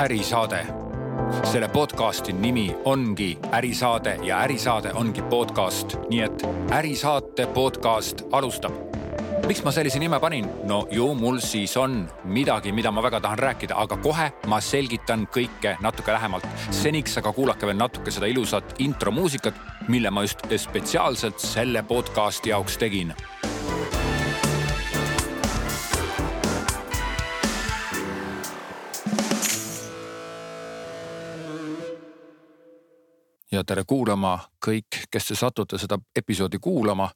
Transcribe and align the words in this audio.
ärisaade. 0.00 0.66
selle 1.44 1.68
podcasti 1.68 2.32
nimi 2.32 2.76
ongi 2.84 3.38
Ärisaade 3.52 4.18
ja 4.22 4.38
Ärisaade 4.38 4.92
ongi 4.92 5.22
podcast, 5.22 5.96
nii 6.10 6.20
et 6.20 6.42
Ärisaate 6.72 7.46
podcast 7.46 8.22
alustab. 8.32 8.72
miks 9.46 9.62
ma 9.64 9.70
sellise 9.70 9.98
nime 9.98 10.20
panin? 10.20 10.48
no 10.64 10.86
ju 10.90 11.14
mul 11.14 11.38
siis 11.38 11.76
on 11.76 12.08
midagi, 12.24 12.72
mida 12.72 12.90
ma 12.90 13.02
väga 13.02 13.20
tahan 13.20 13.38
rääkida, 13.38 13.74
aga 13.76 13.96
kohe 13.96 14.32
ma 14.46 14.60
selgitan 14.60 15.26
kõike 15.26 15.76
natuke 15.80 16.12
lähemalt. 16.12 16.46
seniks 16.70 17.18
aga 17.18 17.32
kuulake 17.32 17.66
veel 17.66 17.76
natuke 17.76 18.10
seda 18.10 18.26
ilusat 18.26 18.74
intromuusikat, 18.78 19.54
mille 19.88 20.10
ma 20.10 20.22
just 20.22 20.40
spetsiaalselt 20.56 21.38
selle 21.38 21.82
podcasti 21.82 22.48
jaoks 22.48 22.78
tegin 22.78 23.14
tere 33.70 33.84
kuulama 33.86 34.34
kõik, 34.66 35.04
kes 35.10 35.30
te 35.30 35.36
satute 35.38 35.78
seda 35.78 35.98
episoodi 36.16 36.58
kuulama. 36.58 37.10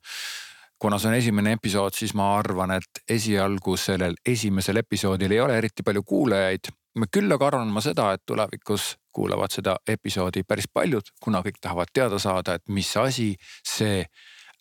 kuna 0.79 0.99
see 0.99 1.09
on 1.09 1.15
esimene 1.15 1.53
episood, 1.57 1.95
siis 1.97 2.13
ma 2.15 2.35
arvan, 2.37 2.75
et 2.77 3.01
esialgu 3.09 3.77
sellel 3.81 4.15
esimesel 4.27 4.77
episoodil 4.77 5.33
ei 5.33 5.41
ole 5.41 5.57
eriti 5.59 5.83
palju 5.83 6.03
kuulajaid. 6.03 6.71
küll 7.11 7.33
aga 7.33 7.47
arvan 7.47 7.73
ma 7.73 7.81
seda, 7.81 8.13
et 8.13 8.23
tulevikus 8.27 8.97
kuulavad 9.13 9.51
seda 9.51 9.77
episoodi 9.89 10.43
päris 10.43 10.69
paljud, 10.73 11.11
kuna 11.23 11.41
kõik 11.41 11.59
tahavad 11.61 11.91
teada 11.93 12.19
saada, 12.19 12.55
et 12.55 12.69
mis 12.69 12.97
asi 12.97 13.35
see 13.67 14.05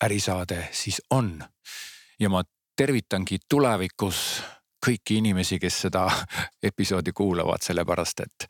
ärisaade 0.04 0.68
siis 0.72 1.02
on. 1.10 1.44
ja 2.20 2.30
ma 2.30 2.42
tervitangi 2.76 3.38
tulevikus 3.50 4.42
kõiki 4.86 5.22
inimesi, 5.22 5.60
kes 5.60 5.82
seda 5.82 6.08
episoodi 6.72 7.12
kuulavad, 7.14 7.62
sellepärast 7.62 8.20
et 8.20 8.50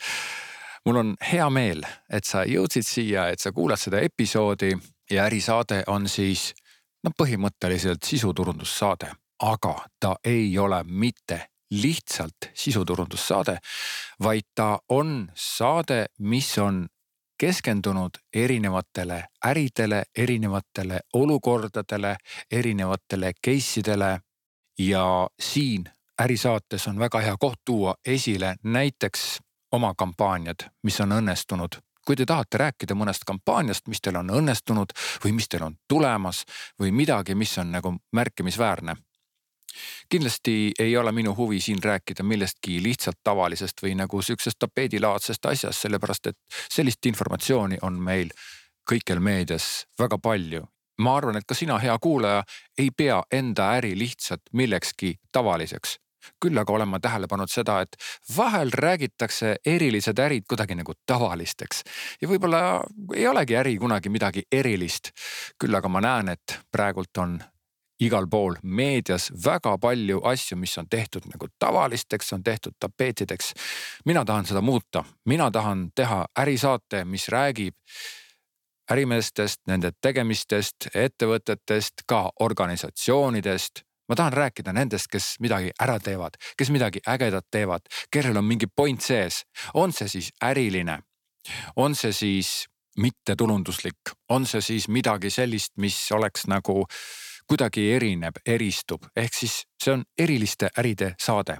mul 0.85 0.95
on 0.95 1.15
hea 1.31 1.49
meel, 1.49 1.83
et 2.09 2.25
sa 2.25 2.43
jõudsid 2.47 2.85
siia, 2.87 3.27
et 3.29 3.39
sa 3.39 3.51
kuulad 3.51 3.79
seda 3.79 4.01
episoodi 4.03 4.73
ja 5.11 5.25
ärisaade 5.25 5.83
on 5.87 6.07
siis 6.09 6.53
no 7.03 7.11
põhimõtteliselt 7.17 8.03
sisuturundussaade, 8.03 9.11
aga 9.43 9.75
ta 9.99 10.15
ei 10.23 10.57
ole 10.57 10.83
mitte 10.83 11.47
lihtsalt 11.71 12.51
sisuturundussaade, 12.53 13.57
vaid 14.23 14.49
ta 14.55 14.79
on 14.89 15.31
saade, 15.35 16.05
mis 16.19 16.57
on 16.57 16.87
keskendunud 17.39 18.19
erinevatele 18.33 19.23
äridele, 19.45 20.03
erinevatele 20.17 20.99
olukordadele, 21.13 22.15
erinevatele 22.51 23.33
case 23.45 23.79
idele. 23.79 24.19
ja 24.79 25.27
siin 25.39 25.83
ärisaates 26.21 26.87
on 26.87 26.99
väga 26.99 27.19
hea 27.21 27.35
koht 27.39 27.59
tuua 27.65 27.95
esile 28.05 28.55
näiteks 28.63 29.39
oma 29.73 29.93
kampaaniad, 29.97 30.69
mis 30.83 31.01
on 31.01 31.11
õnnestunud. 31.11 31.81
kui 32.05 32.17
te 32.19 32.25
tahate 32.27 32.57
rääkida 32.59 32.97
mõnest 32.99 33.23
kampaaniast, 33.23 33.85
mis 33.87 34.01
teil 34.03 34.17
on 34.19 34.27
õnnestunud 34.27 34.91
või 35.23 35.31
mis 35.37 35.47
teil 35.47 35.63
on 35.63 35.77
tulemas 35.87 36.41
või 36.79 36.91
midagi, 36.91 37.35
mis 37.35 37.57
on 37.57 37.71
nagu 37.71 37.95
märkimisväärne. 38.11 38.95
kindlasti 40.09 40.71
ei 40.79 40.97
ole 40.97 41.11
minu 41.11 41.35
huvi 41.35 41.59
siin 41.59 41.83
rääkida 41.83 42.23
millestki 42.23 42.83
lihtsalt 42.83 43.23
tavalisest 43.23 43.81
või 43.83 43.95
nagu 43.95 44.21
sihukesest 44.21 44.59
tapeedilaadsest 44.59 45.45
asjast, 45.45 45.81
sellepärast 45.81 46.27
et 46.27 46.37
sellist 46.69 47.05
informatsiooni 47.05 47.77
on 47.81 48.01
meil 48.01 48.29
kõikjal 48.91 49.19
meedias 49.19 49.87
väga 49.99 50.17
palju 50.17 50.67
ma 50.97 51.17
arvan, 51.17 51.37
et 51.37 51.45
ka 51.47 51.55
sina, 51.55 51.79
hea 51.79 51.97
kuulaja, 51.99 52.43
ei 52.77 52.91
pea 52.97 53.23
enda 53.31 53.71
äri 53.77 53.97
lihtsalt 53.97 54.41
millekski 54.53 55.15
tavaliseks 55.31 55.97
küll 56.41 56.57
aga 56.57 56.73
olen 56.73 56.87
ma 56.87 56.99
tähele 56.99 57.27
pannud 57.27 57.51
seda, 57.51 57.79
et 57.81 57.95
vahel 58.37 58.71
räägitakse 58.73 59.55
erilised 59.65 60.19
ärid 60.19 60.47
kuidagi 60.49 60.75
nagu 60.79 60.93
tavalisteks 61.05 61.83
ja 62.21 62.27
võib-olla 62.27 62.81
ei 63.15 63.27
olegi 63.27 63.57
äri 63.57 63.77
kunagi 63.77 64.09
midagi 64.09 64.45
erilist. 64.51 65.11
küll 65.59 65.75
aga 65.75 65.89
ma 65.89 66.01
näen, 66.01 66.29
et 66.29 66.59
praegult 66.71 67.17
on 67.17 67.39
igal 67.99 68.27
pool 68.27 68.55
meedias 68.63 69.29
väga 69.45 69.77
palju 69.77 70.21
asju, 70.27 70.57
mis 70.57 70.77
on 70.77 70.89
tehtud 70.89 71.27
nagu 71.31 71.47
tavalisteks, 71.59 72.33
on 72.33 72.43
tehtud 72.43 72.73
tapeetideks. 72.79 73.53
mina 74.05 74.25
tahan 74.25 74.45
seda 74.45 74.61
muuta, 74.61 75.03
mina 75.25 75.51
tahan 75.51 75.91
teha 75.95 76.25
ärisaate, 76.39 77.05
mis 77.05 77.27
räägib 77.29 77.75
ärimeestest, 78.91 79.61
nende 79.67 79.91
tegemistest, 80.01 80.89
ettevõtetest, 80.93 82.03
ka 82.07 82.31
organisatsioonidest 82.39 83.83
ma 84.09 84.15
tahan 84.15 84.33
rääkida 84.33 84.73
nendest, 84.73 85.07
kes 85.11 85.35
midagi 85.39 85.71
ära 85.81 85.99
teevad, 85.99 86.37
kes 86.57 86.69
midagi 86.69 87.01
ägedat 87.07 87.47
teevad, 87.51 87.87
kellel 88.11 88.37
on 88.37 88.45
mingi 88.45 88.67
point 88.67 89.01
sees, 89.01 89.43
on 89.73 89.93
see 89.93 90.07
siis 90.07 90.31
äriline, 90.43 90.99
on 91.75 91.95
see 91.95 92.13
siis 92.13 92.53
mittetulunduslik, 92.97 94.13
on 94.29 94.45
see 94.45 94.61
siis 94.61 94.87
midagi 94.87 95.29
sellist, 95.33 95.73
mis 95.77 95.97
oleks 96.11 96.47
nagu 96.47 96.83
kuidagi 97.47 97.89
erineb, 97.91 98.39
eristub, 98.45 99.07
ehk 99.15 99.33
siis 99.35 99.63
see 99.81 99.93
on 99.93 100.03
eriliste 100.17 100.69
äride 100.79 101.15
saade. 101.19 101.57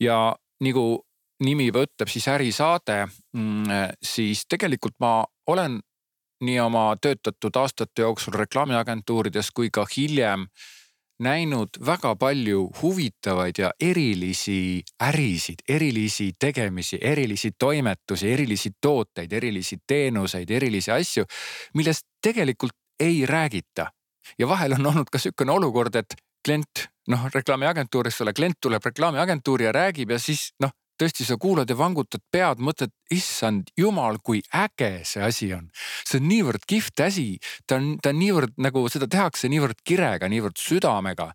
ja 0.00 0.34
nagu 0.60 1.04
nimi 1.42 1.68
juba 1.68 1.84
ütleb, 1.86 2.10
siis 2.10 2.26
ärisaade, 2.28 3.06
mm, 3.36 3.94
siis 4.02 4.44
tegelikult 4.48 4.94
ma 5.00 5.24
olen 5.46 5.80
nii 6.42 6.58
oma 6.60 6.96
töötatud 7.02 7.56
aastate 7.56 8.02
jooksul 8.02 8.34
reklaamiagentuurides 8.34 9.50
kui 9.54 9.70
ka 9.70 9.86
hiljem 9.96 10.48
näinud 11.22 11.78
väga 11.86 12.14
palju 12.16 12.66
huvitavaid 12.82 13.58
ja 13.58 13.70
erilisi 13.80 14.82
ärisid, 15.02 15.64
erilisi 15.68 16.32
tegemisi, 16.38 16.98
erilisi 17.00 17.52
toimetusi, 17.58 18.30
erilisi 18.32 18.70
tooteid, 18.80 19.32
erilisi 19.32 19.78
teenuseid, 19.86 20.50
erilisi 20.50 20.90
asju, 20.90 21.24
millest 21.74 22.06
tegelikult 22.22 22.76
ei 23.00 23.26
räägita. 23.26 23.90
ja 24.38 24.48
vahel 24.48 24.72
on 24.72 24.86
olnud 24.86 25.10
ka 25.12 25.18
sihukene 25.18 25.52
olukord, 25.52 25.94
et 25.94 26.14
klient 26.44 26.86
noh, 27.08 27.26
reklaamiagentuuris 27.34 28.18
sulle 28.18 28.32
klient 28.32 28.60
tuleb 28.60 28.84
reklaamiagentuuri 28.84 29.64
ja 29.64 29.72
räägib 29.72 30.10
ja 30.10 30.18
siis 30.18 30.52
noh 30.60 30.70
tõesti, 31.02 31.26
sa 31.26 31.36
kuulad 31.40 31.70
ja 31.70 31.76
vangutad 31.78 32.22
pead, 32.32 32.60
mõtled, 32.62 32.92
issand 33.10 33.72
jumal, 33.78 34.20
kui 34.22 34.42
äge 34.54 35.02
see 35.08 35.22
asi 35.24 35.52
on. 35.54 35.70
see 36.06 36.20
on 36.20 36.28
niivõrd 36.30 36.66
kihvt 36.68 37.02
asi, 37.06 37.26
ta 37.66 37.80
on, 37.80 37.96
ta 38.02 38.12
on 38.12 38.20
niivõrd 38.22 38.60
nagu 38.62 38.84
seda 38.92 39.08
tehakse 39.10 39.50
niivõrd 39.50 39.82
kirega, 39.84 40.28
niivõrd 40.30 40.58
südamega. 40.60 41.32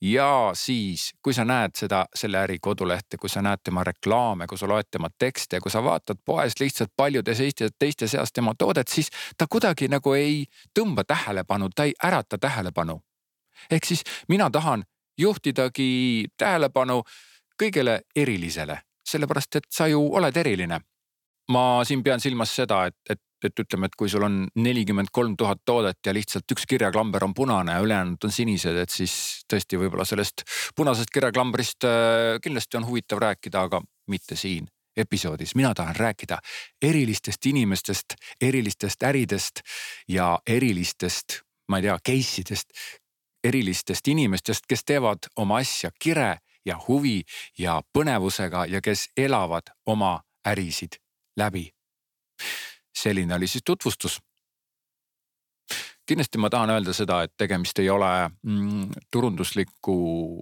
ja 0.00 0.52
siis, 0.56 1.10
kui 1.22 1.34
sa 1.36 1.44
näed 1.44 1.74
seda, 1.76 2.06
selle 2.16 2.38
äri 2.40 2.56
kodulehte, 2.58 3.18
kui 3.20 3.28
sa 3.28 3.42
näed 3.44 3.60
tema 3.64 3.84
reklaame, 3.84 4.46
kui 4.48 4.58
sa 4.58 4.68
loed 4.68 4.88
tema 4.90 5.10
tekste 5.18 5.58
ja 5.58 5.60
kui 5.60 5.70
sa 5.70 5.82
vaatad 5.84 6.22
poes 6.24 6.56
lihtsalt 6.60 6.92
paljude 6.96 7.34
teiste, 7.34 7.68
teiste 7.78 8.08
seas 8.08 8.32
tema 8.32 8.54
toodet, 8.58 8.88
siis 8.88 9.10
ta 9.36 9.46
kuidagi 9.46 9.90
nagu 9.92 10.14
ei 10.16 10.46
tõmba 10.78 11.04
tähelepanu, 11.04 11.68
ta 11.74 11.84
ei 11.84 11.92
ärata 12.04 12.38
tähelepanu. 12.38 13.00
ehk 13.70 13.84
siis 13.84 14.02
mina 14.28 14.50
tahan 14.50 14.84
juhtidagi 15.18 16.24
tähelepanu 16.36 17.02
kõigele 17.60 18.00
erilisele, 18.16 18.78
sellepärast 19.06 19.60
et 19.60 19.68
sa 19.72 19.88
ju 19.90 20.00
oled 20.16 20.36
eriline. 20.36 20.80
ma 21.50 21.82
siin 21.82 22.02
pean 22.06 22.20
silmas 22.22 22.52
seda, 22.54 22.84
et, 22.86 22.94
et, 23.10 23.18
et 23.44 23.60
ütleme, 23.62 23.88
et 23.88 23.94
kui 23.98 24.08
sul 24.08 24.22
on 24.22 24.44
nelikümmend 24.54 25.10
kolm 25.10 25.32
tuhat 25.36 25.58
toodet 25.66 25.98
ja 26.06 26.12
lihtsalt 26.14 26.52
üks 26.54 26.66
kirjaklamber 26.70 27.24
on 27.26 27.34
punane 27.34 27.72
ja 27.72 27.80
ülejäänud 27.82 28.24
on 28.24 28.32
sinised, 28.32 28.76
et 28.78 28.90
siis 28.90 29.14
tõesti 29.50 29.80
võib-olla 29.80 30.06
sellest 30.06 30.44
punasest 30.78 31.10
kirjaklambrist 31.10 31.88
äh, 31.88 32.36
kindlasti 32.42 32.78
on 32.78 32.86
huvitav 32.86 33.18
rääkida, 33.24 33.64
aga 33.66 33.82
mitte 34.06 34.38
siin 34.38 34.68
episoodis, 34.96 35.54
mina 35.54 35.74
tahan 35.74 35.96
rääkida 35.96 36.38
erilistest 36.82 37.46
inimestest, 37.46 38.14
erilistest 38.40 39.02
äridest 39.02 39.64
ja 40.08 40.38
erilistest, 40.46 41.40
ma 41.68 41.78
ei 41.78 41.88
tea, 41.88 41.98
case 42.06 42.44
idest, 42.44 42.70
erilistest 43.44 44.08
inimestest, 44.08 44.66
kes 44.68 44.84
teevad 44.84 45.30
oma 45.36 45.58
asja 45.64 45.90
kire 45.98 46.36
ja 46.66 46.78
huvi 46.88 47.22
ja 47.58 47.80
põnevusega 47.92 48.66
ja 48.68 48.80
kes 48.80 49.08
elavad 49.16 49.72
oma 49.86 50.20
ärisid 50.46 51.00
läbi. 51.36 51.70
selline 52.94 53.34
oli 53.34 53.46
siis 53.46 53.62
tutvustus. 53.64 54.20
kindlasti 56.06 56.38
ma 56.38 56.50
tahan 56.50 56.70
öelda 56.70 56.92
seda, 56.92 57.22
et 57.22 57.32
tegemist 57.36 57.78
ei 57.78 57.90
ole 57.90 58.30
mm, 58.42 58.88
turundusliku 59.10 60.40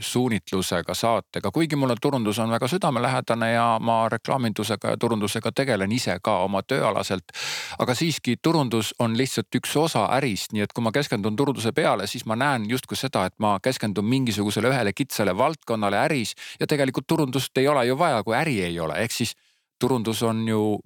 suunitlusega 0.00 0.94
saatega, 0.94 1.50
kuigi 1.50 1.76
mulle 1.76 1.96
turundus 2.02 2.38
on 2.38 2.50
väga 2.50 2.68
südamelähedane 2.68 3.52
ja 3.52 3.78
ma 3.80 4.08
reklaamindusega 4.08 4.90
ja 4.90 4.96
turundusega 4.96 5.52
tegelen 5.52 5.92
ise 5.92 6.18
ka 6.22 6.38
oma 6.44 6.62
tööalaselt. 6.62 7.34
aga 7.78 7.94
siiski 7.94 8.36
turundus 8.42 8.94
on 8.98 9.16
lihtsalt 9.18 9.54
üks 9.58 9.76
osa 9.76 10.06
ärist, 10.16 10.52
nii 10.52 10.62
et 10.62 10.72
kui 10.72 10.84
ma 10.84 10.92
keskendun 10.92 11.36
turunduse 11.36 11.72
peale, 11.72 12.06
siis 12.06 12.26
ma 12.26 12.36
näen 12.36 12.68
justkui 12.70 12.96
seda, 12.96 13.24
et 13.26 13.34
ma 13.38 13.58
keskendun 13.62 14.04
mingisugusele 14.04 14.70
ühele 14.70 14.92
kitsale 14.92 15.36
valdkonnale 15.36 15.98
äris 15.98 16.34
ja 16.60 16.66
tegelikult 16.66 17.06
turundust 17.06 17.58
ei 17.58 17.68
ole 17.68 17.86
ju 17.86 17.98
vaja, 17.98 18.22
kui 18.22 18.36
äri 18.36 18.60
ei 18.62 18.80
ole, 18.80 18.94
ehk 19.02 19.12
siis 19.12 19.34
turundus 19.80 20.22
on 20.22 20.48
ju 20.48 20.78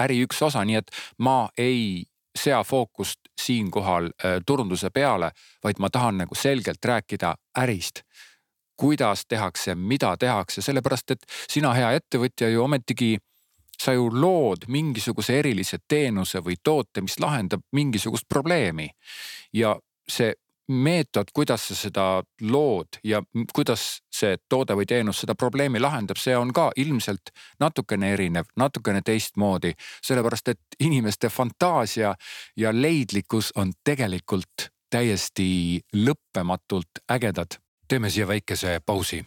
äri 0.00 0.22
üks 0.24 0.42
osa, 0.42 0.64
nii 0.64 0.78
et 0.80 0.90
ma 1.18 1.48
ei 1.58 2.04
sea 2.40 2.62
fookust 2.64 3.20
siinkohal 3.40 4.10
äh, 4.10 4.40
turunduse 4.46 4.90
peale, 4.90 5.30
vaid 5.64 5.78
ma 5.78 5.90
tahan 5.90 6.22
nagu 6.24 6.34
selgelt 6.34 6.84
rääkida 6.84 7.34
ärist. 7.58 8.02
kuidas 8.80 9.26
tehakse, 9.28 9.74
mida 9.74 10.16
tehakse, 10.16 10.62
sellepärast 10.62 11.10
et 11.10 11.26
sina, 11.52 11.74
hea 11.76 11.90
ettevõtja 11.98 12.48
ju 12.48 12.62
ometigi 12.64 13.18
sa 13.82 13.92
ju 13.92 14.08
lood 14.12 14.64
mingisuguse 14.68 15.38
erilise 15.38 15.78
teenuse 15.88 16.40
või 16.44 16.56
toote, 16.64 17.00
mis 17.04 17.18
lahendab 17.20 17.60
mingisugust 17.72 18.28
probleemi. 18.28 18.88
ja 19.52 19.76
see 20.08 20.32
meetod, 20.70 21.32
kuidas 21.34 21.68
sa 21.68 21.74
seda 21.74 22.04
lood 22.42 23.00
ja 23.04 23.22
kuidas 23.54 24.02
see 24.14 24.36
toode 24.48 24.76
või 24.78 24.86
teenus 24.86 25.22
seda 25.24 25.34
probleemi 25.34 25.80
lahendab, 25.82 26.18
see 26.20 26.36
on 26.36 26.52
ka 26.54 26.70
ilmselt 26.76 27.32
natukene 27.60 28.12
erinev, 28.14 28.50
natukene 28.56 29.02
teistmoodi. 29.04 29.74
sellepärast, 30.02 30.48
et 30.48 30.60
inimeste 30.80 31.28
fantaasia 31.28 32.14
ja 32.56 32.72
leidlikkus 32.72 33.52
on 33.56 33.72
tegelikult 33.84 34.70
täiesti 34.90 35.80
lõppematult 35.96 37.04
ägedad. 37.10 37.58
teeme 37.88 38.10
siia 38.10 38.26
väikese 38.26 38.80
pausi 38.86 39.24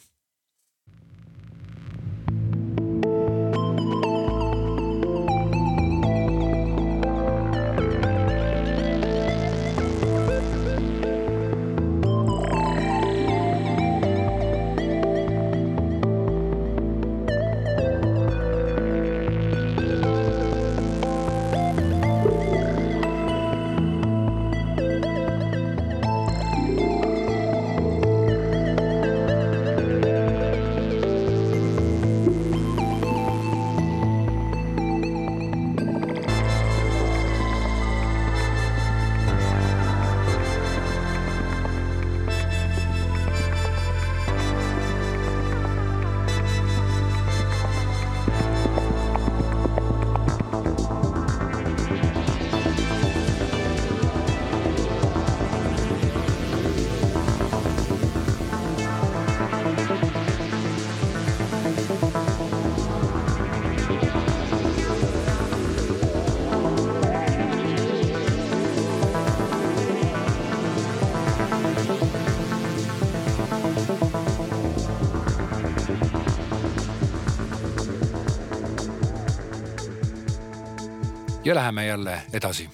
ja 81.54 81.56
läheme 81.56 81.86
jälle 81.86 82.22
edasi. 82.34 82.70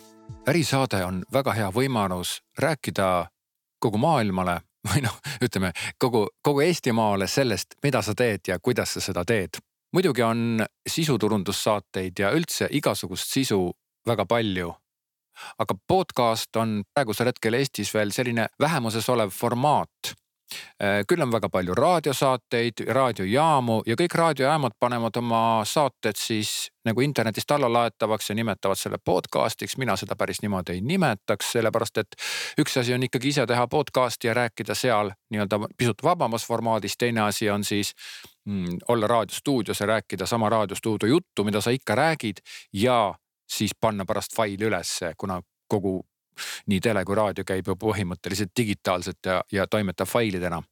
ärisaade 0.47 1.05
on 1.05 1.25
väga 1.33 1.53
hea 1.53 1.71
võimalus 1.71 2.43
rääkida 2.57 3.27
kogu 3.79 3.97
maailmale 3.97 4.61
või 4.89 5.01
noh, 5.03 5.17
ütleme 5.43 5.71
kogu, 5.97 6.27
kogu 6.41 6.61
Eestimaale 6.63 7.27
sellest, 7.27 7.75
mida 7.83 8.01
sa 8.01 8.15
teed 8.15 8.47
ja 8.47 8.59
kuidas 8.59 8.93
sa 8.93 9.01
seda 9.01 9.25
teed. 9.25 9.59
muidugi 9.91 10.23
on 10.23 10.65
sisuturundussaateid 10.89 12.19
ja 12.19 12.31
üldse 12.31 12.67
igasugust 12.71 13.27
sisu 13.33 13.73
väga 14.07 14.25
palju. 14.25 14.73
aga 15.59 15.75
podcast 15.87 16.55
on 16.55 16.83
praegusel 16.93 17.27
hetkel 17.27 17.53
Eestis 17.53 17.93
veel 17.93 18.11
selline 18.11 18.47
vähemuses 18.59 19.09
olev 19.09 19.29
formaat 19.29 20.15
küll 21.07 21.21
on 21.21 21.31
väga 21.31 21.49
palju 21.49 21.75
raadiosaateid, 21.75 22.85
raadiojaamu 22.95 23.81
ja 23.85 23.95
kõik 23.99 24.15
raadiojaamad 24.15 24.75
panevad 24.79 25.17
oma 25.21 25.41
saated 25.65 26.17
siis 26.17 26.69
nagu 26.85 27.01
internetist 27.01 27.51
alla 27.51 27.69
laetavaks 27.73 28.29
ja 28.29 28.35
nimetavad 28.35 28.77
selle 28.79 28.97
podcast'iks. 28.97 29.77
mina 29.77 29.95
seda 29.95 30.15
päris 30.15 30.41
niimoodi 30.41 30.73
ei 30.77 30.81
nimetaks, 30.81 31.51
sellepärast 31.51 31.97
et 31.97 32.15
üks 32.61 32.79
asi 32.79 32.93
on 32.93 33.03
ikkagi 33.03 33.33
ise 33.33 33.45
teha 33.47 33.67
podcast'i 33.67 34.27
ja 34.27 34.33
rääkida 34.33 34.75
seal 34.75 35.11
nii-öelda 35.29 35.59
pisut 35.77 36.03
vabamas 36.03 36.45
formaadis, 36.47 36.97
teine 36.97 37.21
asi 37.21 37.49
on 37.49 37.63
siis 37.63 37.93
mm, 38.45 38.77
olla 38.87 39.07
raadiostuudios 39.07 39.79
ja 39.79 39.85
rääkida 39.85 40.25
sama 40.25 40.49
raadiostuudio 40.49 41.09
juttu, 41.09 41.43
mida 41.43 41.61
sa 41.61 41.69
ikka 41.69 41.95
räägid 41.95 42.41
ja 42.73 43.13
siis 43.49 43.71
panna 43.81 44.05
pärast 44.05 44.35
faili 44.35 44.65
ülesse, 44.65 45.13
kuna 45.17 45.41
kogu 45.67 46.08
nii 46.67 46.79
tele 46.79 47.05
kui 47.05 47.15
raadio 47.15 47.45
käib 47.45 47.67
ju 47.67 47.75
põhimõtteliselt 47.75 48.51
digitaalselt 48.57 49.25
ja, 49.25 49.41
ja 49.51 49.67
toimetab 49.67 50.07
failidena. 50.07 50.63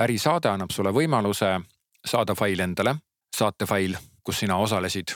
ärisaade 0.00 0.48
annab 0.48 0.70
sulle 0.70 0.90
võimaluse 0.90 1.60
saada 2.04 2.34
fail 2.34 2.60
endale, 2.60 2.96
saatefail, 3.36 3.96
kus 4.22 4.38
sina 4.38 4.56
osalesid 4.56 5.14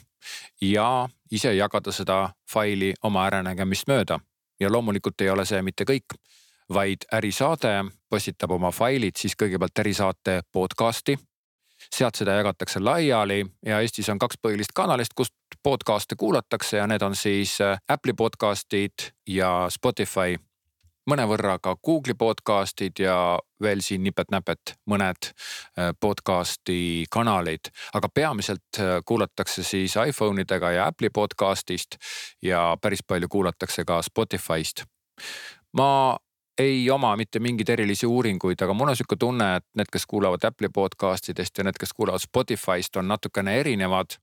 ja 0.61 1.09
ise 1.31 1.55
jagada 1.55 1.93
seda 1.93 2.31
faili 2.53 2.95
oma 3.03 3.27
äranägemist 3.27 3.89
mööda. 3.89 4.21
ja 4.61 4.73
loomulikult 4.73 5.21
ei 5.21 5.31
ole 5.31 5.45
see 5.45 5.63
mitte 5.63 5.85
kõik, 5.85 6.15
vaid 6.73 7.05
ärisaade 7.13 7.85
postitab 8.09 8.51
oma 8.51 8.71
failid 8.71 9.17
siis 9.17 9.37
kõigepealt 9.37 9.79
ärisaate 9.79 10.41
podcast'i 10.53 11.19
sealt 11.95 12.15
seda 12.15 12.37
jagatakse 12.41 12.81
laiali 12.81 13.47
ja 13.67 13.81
Eestis 13.81 14.09
on 14.09 14.19
kaks 14.19 14.39
põhilist 14.43 14.75
kanalist, 14.75 15.15
kust 15.15 15.35
podcast'e 15.63 16.17
kuulatakse 16.19 16.77
ja 16.77 16.87
need 16.87 17.03
on 17.03 17.17
siis 17.17 17.61
äh, 17.61 17.79
Apple'i 17.89 18.15
podcast'id 18.17 19.11
ja 19.29 19.67
Spotify. 19.71 20.39
mõnevõrra 21.11 21.59
ka 21.63 21.77
Google'i 21.87 22.17
podcast'id 22.19 22.99
ja 22.99 23.39
veel 23.63 23.81
siin 23.81 24.03
nipet-näpet 24.03 24.75
mõned 24.91 25.29
äh, 25.31 25.93
podcast'i 26.01 27.05
kanalid, 27.11 27.71
aga 27.95 28.09
peamiselt 28.09 28.81
äh, 28.81 28.99
kuulatakse 29.07 29.63
siis 29.63 29.95
iPhone 30.07 30.43
idega 30.43 30.71
ja 30.71 30.87
Apple'i 30.87 31.11
podcast'ist 31.11 31.97
ja 32.43 32.77
päris 32.83 33.03
palju 33.07 33.29
kuulatakse 33.29 33.85
ka 33.85 34.03
Spotify'st 34.03 34.85
ma 35.77 36.17
ei 36.59 36.91
oma 36.91 37.17
mitte 37.17 37.39
mingeid 37.39 37.69
erilisi 37.69 38.07
uuringuid, 38.07 38.61
aga 38.63 38.75
mul 38.75 38.93
on 38.93 38.97
sihuke 38.97 39.17
tunne, 39.21 39.57
et 39.57 39.67
need, 39.77 39.91
kes 39.93 40.07
kuulavad 40.07 40.45
Apple'i 40.49 40.73
podcast 40.73 41.29
idest 41.33 41.59
ja 41.59 41.65
need, 41.65 41.79
kes 41.81 41.93
kuulavad 41.93 42.23
Spotify'st, 42.23 42.97
on 42.97 43.09
natukene 43.09 43.61
erinevad. 43.61 44.19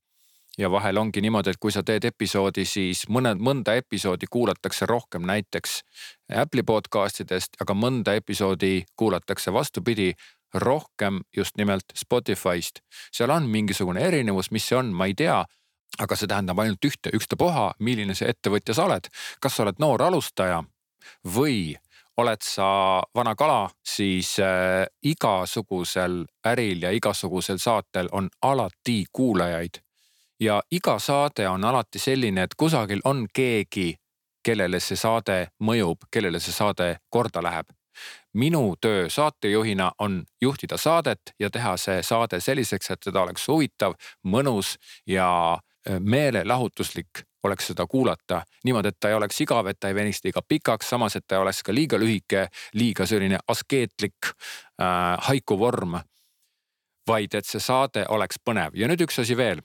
ja 0.57 0.69
vahel 0.71 0.97
ongi 0.97 1.21
niimoodi, 1.21 1.49
et 1.49 1.57
kui 1.57 1.71
sa 1.71 1.81
teed 1.83 2.03
episoodi, 2.05 2.61
siis 2.65 3.07
mõned, 3.09 3.39
mõnda 3.41 3.73
episoodi 3.73 4.27
kuulatakse 4.29 4.85
rohkem 4.85 5.25
näiteks 5.25 5.79
Apple'i 6.29 6.63
podcast 6.63 7.23
idest, 7.23 7.57
aga 7.61 7.73
mõnda 7.73 8.13
episoodi 8.13 8.83
kuulatakse 8.95 9.53
vastupidi 9.53 10.13
rohkem 10.53 11.21
just 11.37 11.57
nimelt 11.57 11.97
Spotify'st. 11.97 12.83
seal 13.11 13.29
on 13.29 13.49
mingisugune 13.49 14.01
erinevus, 14.01 14.51
mis 14.51 14.67
see 14.67 14.77
on, 14.77 14.93
ma 14.93 15.05
ei 15.09 15.13
tea 15.13 15.45
aga 15.99 16.15
see 16.15 16.29
tähendab 16.29 16.59
ainult 16.59 16.85
ühte, 16.85 17.09
ükstapuha, 17.13 17.73
milline 17.79 18.15
see 18.17 18.29
ettevõtja 18.29 18.73
sa 18.73 18.85
oled, 18.85 19.09
kas 19.39 19.55
sa 19.55 19.65
oled 19.65 19.81
noor 19.81 20.01
alustaja 20.01 20.63
või 21.35 21.75
oled 22.17 22.41
sa 22.41 23.01
vana 23.15 23.35
kala, 23.35 23.69
siis 23.85 24.39
äh, 24.39 24.85
igasugusel 25.03 26.25
äril 26.47 26.81
ja 26.81 26.91
igasugusel 26.91 27.57
saatel 27.57 28.09
on 28.11 28.29
alati 28.41 29.05
kuulajaid. 29.11 29.81
ja 30.39 30.61
iga 30.71 30.99
saade 30.99 31.47
on 31.49 31.65
alati 31.65 31.99
selline, 31.99 32.43
et 32.43 32.55
kusagil 32.57 33.01
on 33.03 33.27
keegi, 33.33 33.95
kellele 34.43 34.79
see 34.79 34.97
saade 34.99 35.47
mõjub, 35.63 36.03
kellele 36.11 36.39
see 36.39 36.51
saade 36.53 36.97
korda 37.09 37.43
läheb. 37.43 37.65
minu 38.33 38.75
töö 38.81 39.09
saatejuhina 39.09 39.91
on 39.99 40.23
juhtida 40.41 40.77
saadet 40.77 41.21
ja 41.39 41.49
teha 41.49 41.77
see 41.77 42.03
saade 42.03 42.39
selliseks, 42.39 42.91
et 42.91 42.99
teda 42.99 43.21
oleks 43.21 43.47
huvitav, 43.47 43.93
mõnus 44.23 44.77
ja 45.07 45.53
äh, 45.53 45.99
meelelahutuslik 45.99 47.25
oleks 47.43 47.67
seda 47.67 47.85
kuulata 47.87 48.41
niimoodi, 48.63 48.87
et 48.87 48.97
ta 48.99 49.09
ei 49.09 49.15
oleks 49.15 49.41
igav, 49.41 49.67
et 49.67 49.79
ta 49.79 49.91
ei 49.91 49.95
veniks 49.95 50.23
liiga 50.23 50.41
pikaks, 50.47 50.89
samas 50.89 51.15
et 51.15 51.25
ta 51.27 51.35
ei 51.35 51.41
oleks 51.41 51.63
ka 51.63 51.73
liiga 51.73 51.99
lühike, 51.99 52.47
liiga 52.73 53.05
selline 53.05 53.39
askeetlik 53.47 54.29
äh, 54.29 55.17
haiku 55.29 55.59
vorm. 55.59 55.99
vaid 57.07 57.33
et 57.35 57.45
see 57.45 57.59
saade 57.59 58.05
oleks 58.09 58.37
põnev 58.39 58.77
ja 58.79 58.87
nüüd 58.87 59.01
üks 59.03 59.19
asi 59.19 59.37
veel. 59.37 59.61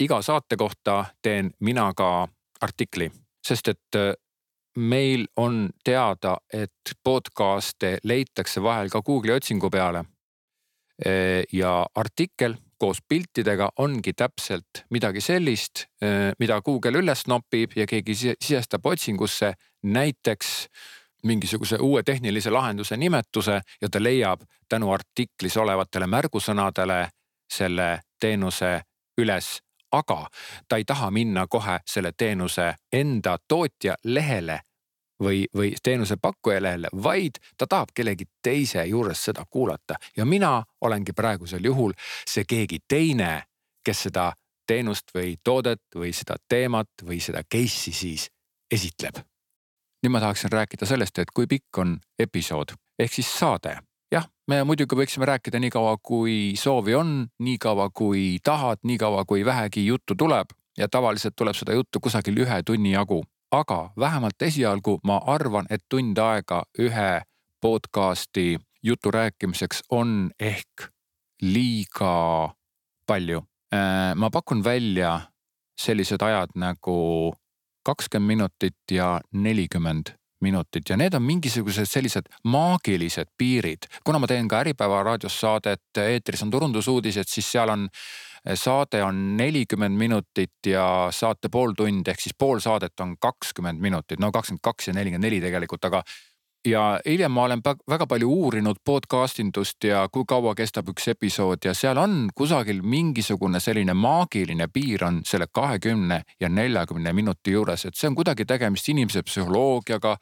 iga 0.00 0.22
saate 0.22 0.56
kohta 0.56 1.04
teen 1.22 1.50
mina 1.60 1.92
ka 1.96 2.28
artikli, 2.60 3.10
sest 3.46 3.68
et 3.68 3.96
äh, 3.96 4.14
meil 4.76 5.26
on 5.36 5.70
teada, 5.84 6.36
et 6.52 6.96
podcast'e 7.04 7.98
leitakse 8.04 8.62
vahel 8.62 8.88
ka 8.88 9.02
Google'i 9.02 9.36
otsingu 9.36 9.70
peale. 9.70 10.04
Äh, 11.06 11.44
ja 11.52 11.86
artikkel 11.94 12.56
koos 12.82 12.98
piltidega 13.08 13.68
ongi 13.78 14.10
täpselt 14.12 14.82
midagi 14.90 15.20
sellist, 15.22 15.84
eh, 16.02 16.32
mida 16.38 16.58
Google 16.66 16.98
üles 16.98 17.28
nopib 17.30 17.76
ja 17.78 17.86
keegi 17.86 18.14
sisestab 18.16 18.86
otsingusse 18.86 19.52
näiteks 19.82 20.48
mingisuguse 21.22 21.78
uue 21.80 22.02
tehnilise 22.02 22.50
lahenduse 22.50 22.96
nimetuse 22.96 23.60
ja 23.80 23.88
ta 23.88 24.02
leiab 24.02 24.42
tänu 24.68 24.90
artiklis 24.90 25.56
olevatele 25.56 26.06
märgusõnadele 26.10 27.06
selle 27.52 28.00
teenuse 28.20 28.80
üles. 29.18 29.60
Aga 29.92 30.26
ta 30.68 30.76
ei 30.76 30.84
taha 30.84 31.10
minna 31.10 31.46
kohe 31.46 31.78
selle 31.86 32.12
teenuse 32.18 32.74
enda 32.92 33.36
tootja 33.48 33.94
lehele 34.04 34.60
või, 35.22 35.44
või 35.54 35.72
teenusepakkuja 35.82 36.62
lehele, 36.62 36.90
vaid 37.02 37.40
ta 37.58 37.66
tahab 37.66 37.94
kellegi 37.94 38.26
teise 38.42 38.84
juures 38.90 39.24
seda 39.24 39.44
kuulata 39.50 39.98
ja 40.16 40.24
mina 40.24 40.62
olengi 40.80 41.12
praegusel 41.12 41.64
juhul 41.64 41.94
see 42.26 42.44
keegi 42.48 42.82
teine, 42.88 43.42
kes 43.84 44.08
seda 44.08 44.32
teenust 44.66 45.14
või 45.14 45.36
toodet 45.44 45.82
või 45.94 46.12
seda 46.16 46.36
teemat 46.48 47.06
või 47.06 47.20
seda 47.20 47.42
case'i 47.42 47.92
siis 47.92 48.28
esitleb. 48.70 49.22
nüüd 50.02 50.10
ma 50.10 50.20
tahaksin 50.20 50.50
rääkida 50.52 50.86
sellest, 50.86 51.18
et 51.18 51.30
kui 51.30 51.46
pikk 51.46 51.78
on 51.78 51.98
episood 52.18 52.74
ehk 52.98 53.12
siis 53.12 53.30
saade 53.38 53.78
jah, 54.12 54.26
me 54.48 54.62
muidugi 54.66 54.96
võiksime 54.98 55.26
rääkida 55.28 55.60
nii 55.62 55.72
kaua, 55.72 55.96
kui 56.02 56.54
soovi 56.58 56.94
on, 56.98 57.14
nii 57.42 57.58
kaua 57.62 57.88
kui 57.94 58.38
tahad, 58.44 58.82
nii 58.84 58.98
kaua 59.00 59.24
kui 59.28 59.44
vähegi 59.44 59.86
juttu 59.86 60.16
tuleb 60.18 60.52
ja 60.78 60.88
tavaliselt 60.88 61.36
tuleb 61.36 61.56
seda 61.56 61.76
juttu 61.76 62.00
kusagil 62.00 62.42
ühe 62.44 62.62
tunni 62.66 62.94
jagu. 62.94 63.22
Aga 63.52 63.90
vähemalt 63.98 64.42
esialgu 64.42 64.98
ma 65.04 65.20
arvan, 65.26 65.66
et 65.70 65.84
tund 65.88 66.18
aega 66.18 66.62
ühe 66.78 67.22
podcast'i 67.60 68.56
jutu 68.82 69.10
rääkimiseks 69.10 69.82
on 69.90 70.30
ehk 70.40 70.88
liiga 71.42 72.54
palju. 73.06 73.44
Äh, 73.74 74.14
ma 74.16 74.30
pakun 74.30 74.64
välja 74.64 75.20
sellised 75.80 76.22
ajad 76.22 76.54
nagu 76.54 77.34
kakskümmend 77.84 78.26
minutit 78.26 78.90
ja 78.90 79.20
nelikümmend 79.32 80.14
minutit 80.42 80.90
ja 80.90 80.96
need 80.96 81.14
on 81.14 81.22
mingisugused 81.22 81.86
sellised 81.86 82.28
maagilised 82.44 83.30
piirid. 83.38 83.86
kuna 84.04 84.18
ma 84.18 84.26
teen 84.26 84.48
ka 84.48 84.60
Äripäeva 84.60 85.02
raadios 85.02 85.40
saadet, 85.40 85.82
eetris 85.96 86.42
on 86.42 86.50
turundusuudised, 86.50 87.28
siis 87.28 87.52
seal 87.52 87.70
on 87.70 87.88
saade 88.54 89.02
on 89.04 89.36
nelikümmend 89.36 89.98
minutit 89.98 90.66
ja 90.66 91.08
saate 91.10 91.48
pool 91.48 91.76
tundi 91.78 92.10
ehk 92.10 92.20
siis 92.20 92.34
pool 92.38 92.58
saadet 92.58 93.00
on 93.00 93.16
kakskümmend 93.20 93.80
minutit, 93.80 94.20
no 94.20 94.32
kakskümmend 94.32 94.62
kaks 94.62 94.88
ja 94.88 94.94
nelikümmend 94.96 95.28
neli 95.28 95.40
tegelikult, 95.40 95.84
aga 95.84 96.02
ja 96.66 97.00
hiljem 97.06 97.32
ma 97.32 97.44
olen 97.44 97.62
väga 97.90 98.06
palju 98.06 98.28
uurinud 98.30 98.82
podcast 98.84 99.40
indust 99.42 99.84
ja 99.84 100.04
kui 100.12 100.24
kaua 100.28 100.54
kestab 100.54 100.88
üks 100.92 101.08
episood 101.10 101.64
ja 101.64 101.74
seal 101.74 101.98
on 101.98 102.28
kusagil 102.34 102.82
mingisugune 102.82 103.60
selline 103.60 103.94
maagiline 103.94 104.68
piir 104.72 105.04
on 105.04 105.22
selle 105.26 105.48
kahekümne 105.52 106.22
ja 106.40 106.48
neljakümne 106.48 107.12
minuti 107.12 107.56
juures, 107.56 107.86
et 107.86 107.98
see 107.98 108.10
on 108.10 108.18
kuidagi 108.18 108.46
tegemist 108.46 108.88
inimese 108.88 109.22
psühholoogiaga, 109.26 110.16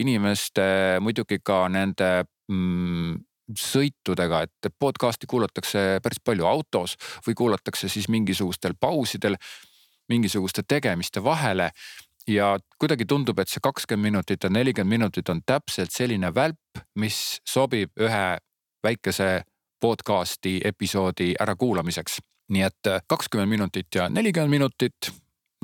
inimeste 0.00 0.64
muidugi 1.00 1.42
ka 1.44 1.66
nende 1.68 2.24
mm, 2.48 3.20
sõitudega, 3.58 4.42
et 4.42 4.72
podcast'i 4.78 5.26
kuulatakse 5.30 6.00
päris 6.02 6.20
palju 6.24 6.46
autos 6.46 6.96
või 7.26 7.34
kuulatakse 7.38 7.88
siis 7.88 8.08
mingisugustel 8.08 8.74
pausidel, 8.80 9.36
mingisuguste 10.08 10.62
tegemiste 10.68 11.24
vahele 11.24 11.70
ja 12.26 12.58
kuidagi 12.78 13.06
tundub, 13.08 13.38
et 13.38 13.48
see 13.48 13.62
kakskümmend 13.62 14.12
minutit 14.12 14.44
ja 14.44 14.50
nelikümmend 14.50 14.98
minutit 14.98 15.28
on 15.28 15.40
täpselt 15.46 15.90
selline 15.90 16.34
välp, 16.34 16.82
mis 16.94 17.40
sobib 17.48 17.90
ühe 18.00 18.26
väikese 18.82 19.42
podcast'i 19.80 20.60
episoodi 20.64 21.34
ärakuulamiseks. 21.40 22.20
nii 22.52 22.62
et 22.62 22.88
kakskümmend 23.08 23.48
minutit 23.48 23.86
ja 23.94 24.08
nelikümmend 24.08 24.50
minutit, 24.50 25.12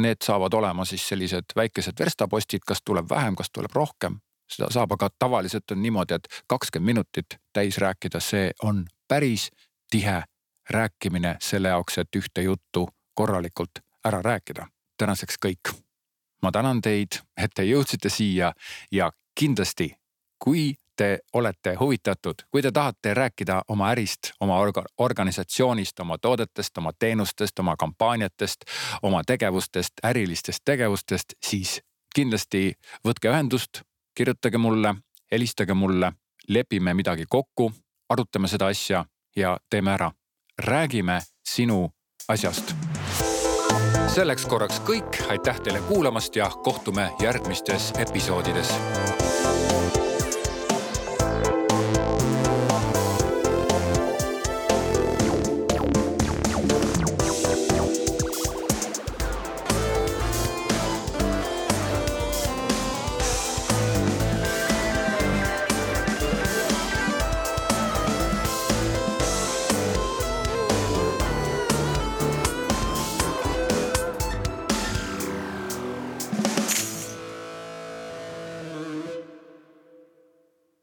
need 0.00 0.22
saavad 0.24 0.54
olema 0.54 0.84
siis 0.84 1.08
sellised 1.08 1.52
väikesed 1.56 1.98
verstapostid, 2.00 2.62
kas 2.66 2.80
tuleb 2.84 3.10
vähem, 3.10 3.36
kas 3.36 3.50
tuleb 3.52 3.74
rohkem. 3.74 4.20
Seda 4.48 4.70
saab, 4.70 4.92
aga 4.92 5.10
tavaliselt 5.18 5.70
on 5.70 5.82
niimoodi, 5.82 6.14
et 6.14 6.28
kakskümmend 6.46 6.86
minutit 6.86 7.38
täis 7.52 7.78
rääkida, 7.78 8.20
see 8.20 8.50
on 8.62 8.84
päris 9.08 9.50
tihe 9.90 10.22
rääkimine 10.70 11.36
selle 11.40 11.68
jaoks, 11.68 11.98
et 11.98 12.16
ühte 12.16 12.42
juttu 12.42 12.88
korralikult 13.14 13.84
ära 14.04 14.22
rääkida. 14.22 14.66
tänaseks 14.98 15.36
kõik 15.46 15.74
ma 16.42 16.52
tänan 16.52 16.80
teid, 16.80 17.20
et 17.36 17.50
te 17.54 17.64
jõudsite 17.64 18.10
siia 18.10 18.52
ja 18.92 19.10
kindlasti, 19.38 19.94
kui 20.38 20.74
te 20.96 21.18
olete 21.32 21.74
huvitatud, 21.80 22.42
kui 22.50 22.62
te 22.62 22.72
tahate 22.72 23.14
rääkida 23.14 23.62
oma 23.68 23.90
ärist, 23.90 24.32
oma 24.40 24.58
orga, 24.58 24.82
organisatsioonist, 24.98 26.00
oma 26.00 26.18
toodetest, 26.18 26.78
oma 26.78 26.92
teenustest, 26.98 27.58
oma 27.58 27.76
kampaaniatest, 27.76 28.64
oma 29.02 29.22
tegevustest, 29.26 30.02
ärilistest 30.04 30.64
tegevustest, 30.64 31.34
siis 31.46 31.80
kindlasti 32.14 32.72
võtke 33.06 33.30
ühendust, 33.30 33.82
kirjutage 34.18 34.58
mulle, 34.58 34.94
helistage 35.32 35.74
mulle, 35.74 36.12
lepime 36.48 36.94
midagi 36.94 37.24
kokku, 37.28 37.72
arutame 38.08 38.48
seda 38.48 38.66
asja 38.66 39.04
ja 39.36 39.58
teeme 39.70 39.90
ära. 39.90 40.12
räägime 40.58 41.20
sinu 41.48 41.90
asjast. 42.28 42.74
Selleks 44.14 44.46
korraks 44.46 44.80
kõik, 44.80 45.22
aitäh 45.28 45.60
teile 45.60 45.80
kuulamast 45.80 46.36
ja 46.36 46.50
kohtume 46.50 47.10
järgmistes 47.22 47.92
episoodides 47.98 48.74